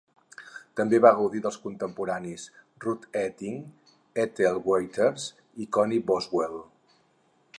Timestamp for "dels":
1.47-1.59